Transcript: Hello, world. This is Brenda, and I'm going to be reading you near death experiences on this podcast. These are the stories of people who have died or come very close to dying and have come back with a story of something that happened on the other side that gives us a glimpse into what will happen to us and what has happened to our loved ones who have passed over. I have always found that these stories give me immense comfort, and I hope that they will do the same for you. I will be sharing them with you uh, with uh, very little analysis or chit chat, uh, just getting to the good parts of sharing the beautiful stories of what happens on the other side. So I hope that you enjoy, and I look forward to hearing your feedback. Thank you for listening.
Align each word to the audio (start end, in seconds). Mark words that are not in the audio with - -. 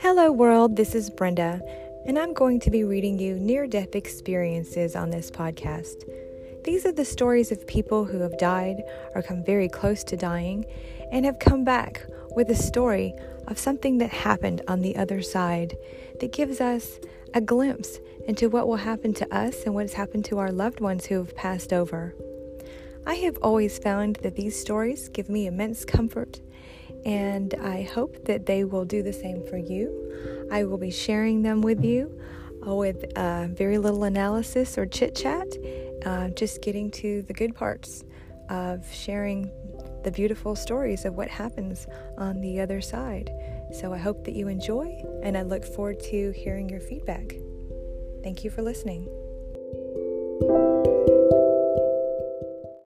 Hello, 0.00 0.30
world. 0.32 0.76
This 0.76 0.94
is 0.94 1.10
Brenda, 1.10 1.60
and 2.06 2.18
I'm 2.18 2.32
going 2.32 2.60
to 2.60 2.70
be 2.70 2.84
reading 2.84 3.18
you 3.18 3.34
near 3.34 3.66
death 3.66 3.94
experiences 3.94 4.96
on 4.96 5.10
this 5.10 5.30
podcast. 5.30 6.04
These 6.64 6.86
are 6.86 6.92
the 6.92 7.04
stories 7.04 7.52
of 7.52 7.66
people 7.66 8.04
who 8.04 8.20
have 8.20 8.38
died 8.38 8.82
or 9.14 9.22
come 9.22 9.44
very 9.44 9.68
close 9.68 10.04
to 10.04 10.16
dying 10.16 10.64
and 11.12 11.24
have 11.24 11.38
come 11.38 11.64
back 11.64 12.06
with 12.36 12.50
a 12.50 12.54
story 12.54 13.14
of 13.46 13.58
something 13.58 13.98
that 13.98 14.10
happened 14.10 14.62
on 14.68 14.82
the 14.82 14.96
other 14.96 15.22
side 15.22 15.76
that 16.20 16.32
gives 16.32 16.60
us 16.60 16.98
a 17.34 17.40
glimpse 17.40 17.98
into 18.26 18.48
what 18.48 18.68
will 18.68 18.76
happen 18.76 19.12
to 19.14 19.34
us 19.34 19.64
and 19.64 19.74
what 19.74 19.82
has 19.82 19.94
happened 19.94 20.24
to 20.26 20.38
our 20.38 20.52
loved 20.52 20.80
ones 20.80 21.06
who 21.06 21.16
have 21.16 21.34
passed 21.34 21.72
over. 21.72 22.14
I 23.06 23.14
have 23.14 23.38
always 23.38 23.78
found 23.78 24.16
that 24.16 24.36
these 24.36 24.58
stories 24.58 25.08
give 25.08 25.28
me 25.28 25.46
immense 25.46 25.84
comfort, 25.84 26.40
and 27.04 27.54
I 27.54 27.82
hope 27.82 28.24
that 28.24 28.46
they 28.46 28.64
will 28.64 28.84
do 28.84 29.02
the 29.02 29.12
same 29.12 29.44
for 29.46 29.56
you. 29.56 30.46
I 30.50 30.64
will 30.64 30.78
be 30.78 30.90
sharing 30.90 31.42
them 31.42 31.60
with 31.60 31.84
you 31.84 32.18
uh, 32.66 32.74
with 32.74 33.04
uh, 33.16 33.46
very 33.48 33.78
little 33.78 34.04
analysis 34.04 34.78
or 34.78 34.86
chit 34.86 35.14
chat, 35.14 35.46
uh, 36.04 36.28
just 36.30 36.62
getting 36.62 36.90
to 36.90 37.22
the 37.22 37.32
good 37.32 37.54
parts 37.54 38.04
of 38.48 38.90
sharing 38.92 39.50
the 40.04 40.10
beautiful 40.10 40.56
stories 40.56 41.04
of 41.04 41.14
what 41.14 41.28
happens 41.28 41.86
on 42.16 42.40
the 42.40 42.60
other 42.60 42.80
side. 42.80 43.30
So 43.72 43.92
I 43.92 43.98
hope 43.98 44.24
that 44.24 44.34
you 44.34 44.48
enjoy, 44.48 45.02
and 45.22 45.36
I 45.36 45.42
look 45.42 45.64
forward 45.64 46.00
to 46.04 46.30
hearing 46.32 46.68
your 46.68 46.80
feedback. 46.80 47.34
Thank 48.22 48.44
you 48.44 48.50
for 48.50 48.62
listening. 48.62 49.06